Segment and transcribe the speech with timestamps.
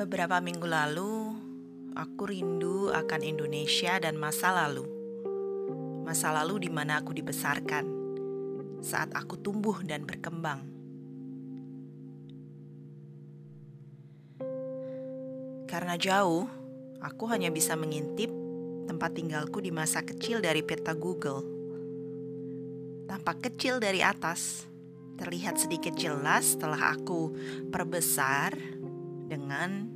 [0.00, 1.28] Beberapa minggu lalu,
[1.92, 4.88] aku rindu akan Indonesia dan masa lalu.
[6.08, 7.84] Masa lalu di mana aku dibesarkan,
[8.80, 10.64] saat aku tumbuh dan berkembang.
[15.68, 16.48] Karena jauh,
[17.04, 18.32] aku hanya bisa mengintip
[18.88, 21.44] tempat tinggalku di masa kecil dari peta Google.
[23.04, 24.64] Tampak kecil dari atas,
[25.20, 27.36] terlihat sedikit jelas setelah aku
[27.68, 28.79] perbesar
[29.30, 29.86] dengan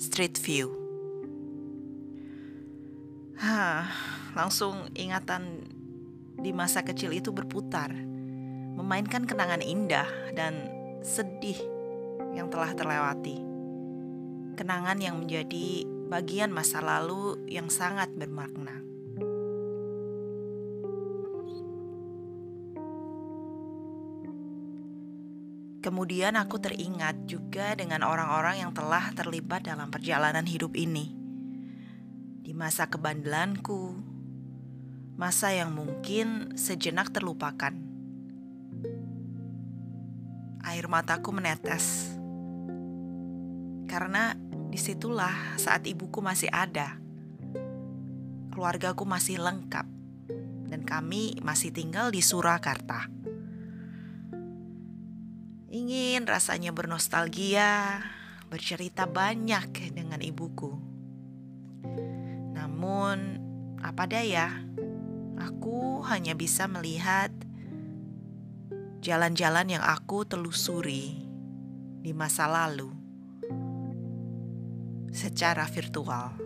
[0.00, 0.72] street view.
[3.36, 3.84] Hah,
[4.32, 5.68] langsung ingatan
[6.40, 7.92] di masa kecil itu berputar,
[8.80, 10.72] memainkan kenangan indah dan
[11.04, 11.60] sedih
[12.32, 13.36] yang telah terlewati.
[14.56, 18.91] Kenangan yang menjadi bagian masa lalu yang sangat bermakna.
[25.82, 31.10] Kemudian aku teringat juga dengan orang-orang yang telah terlibat dalam perjalanan hidup ini.
[32.38, 33.98] Di masa kebandelanku,
[35.18, 37.74] masa yang mungkin sejenak terlupakan.
[40.62, 42.14] Air mataku menetes.
[43.90, 44.38] Karena
[44.70, 46.94] di situlah saat ibuku masih ada.
[48.54, 49.90] Keluargaku masih lengkap.
[50.70, 53.21] Dan kami masih tinggal di Surakarta.
[55.72, 58.04] Ingin rasanya bernostalgia,
[58.52, 60.76] bercerita banyak dengan ibuku.
[62.52, 63.40] Namun,
[63.80, 64.52] apa daya,
[65.40, 67.32] aku hanya bisa melihat
[69.00, 71.24] jalan-jalan yang aku telusuri
[72.04, 72.92] di masa lalu
[75.08, 76.41] secara virtual.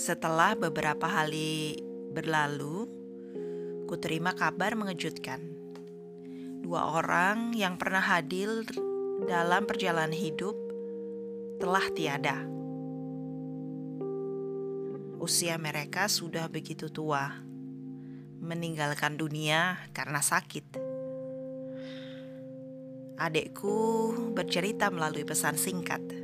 [0.00, 1.76] Setelah beberapa hari
[2.16, 2.88] berlalu,
[3.84, 5.44] ku terima kabar mengejutkan.
[6.64, 8.64] Dua orang yang pernah hadir
[9.28, 10.56] dalam perjalanan hidup
[11.60, 12.40] telah tiada.
[15.20, 17.36] Usia mereka sudah begitu tua,
[18.40, 20.80] meninggalkan dunia karena sakit.
[23.20, 23.76] Adekku
[24.32, 26.19] bercerita melalui pesan singkat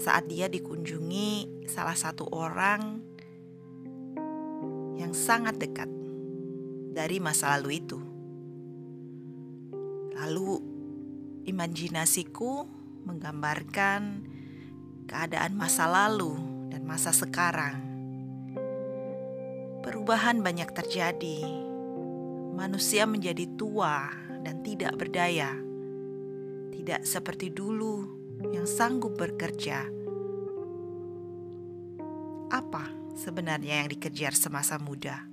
[0.00, 3.04] saat dia dikunjungi salah satu orang
[4.96, 5.92] yang sangat dekat
[6.96, 8.00] dari masa lalu itu.
[10.16, 10.56] Lalu
[11.44, 12.64] imajinasiku
[13.04, 14.24] menggambarkan
[15.04, 16.32] keadaan masa lalu
[16.72, 17.84] dan masa sekarang.
[19.84, 21.44] Perubahan banyak terjadi.
[22.56, 24.12] Manusia menjadi tua
[24.44, 25.56] dan tidak berdaya.
[26.72, 29.84] Tidak seperti dulu yang sanggup bekerja.
[32.48, 35.28] Apa sebenarnya yang dikejar semasa muda?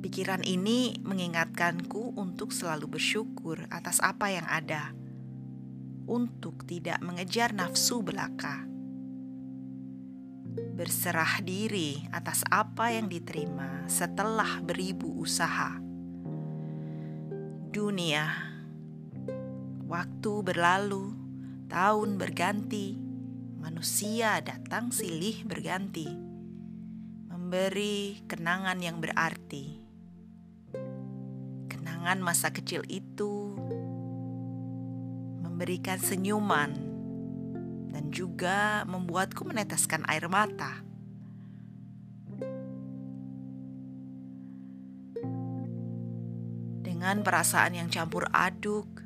[0.00, 4.96] Pikiran ini mengingatkanku untuk selalu bersyukur atas apa yang ada,
[6.08, 8.64] untuk tidak mengejar nafsu belaka,
[10.74, 15.76] berserah diri atas apa yang diterima setelah beribu usaha.
[17.70, 18.24] Dunia
[19.90, 21.18] Waktu berlalu,
[21.66, 22.94] tahun berganti,
[23.58, 26.06] manusia datang silih berganti,
[27.26, 29.82] memberi kenangan yang berarti.
[31.66, 33.58] Kenangan masa kecil itu
[35.42, 36.70] memberikan senyuman
[37.90, 40.86] dan juga membuatku meneteskan air mata.
[46.78, 48.99] Dengan perasaan yang campur aduk,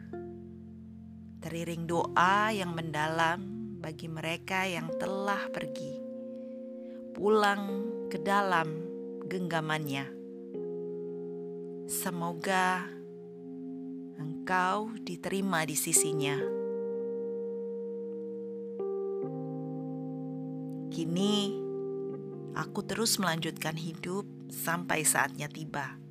[1.45, 3.45] teriring doa yang mendalam
[3.77, 5.93] bagi mereka yang telah pergi,
[7.13, 8.81] pulang ke dalam
[9.29, 10.09] genggamannya.
[11.85, 12.89] Semoga
[14.17, 16.41] engkau diterima di sisinya.
[20.89, 21.37] Kini
[22.57, 26.04] aku terus melanjutkan hidup sampai saatnya tiba.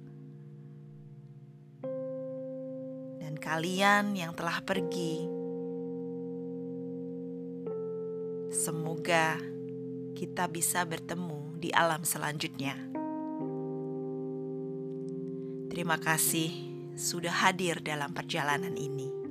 [3.38, 5.24] Kalian yang telah pergi.
[8.54, 9.42] Semoga
[10.14, 12.78] kita bisa bertemu di alam selanjutnya.
[15.74, 16.54] Terima kasih
[16.94, 19.23] sudah hadir dalam perjalanan ini.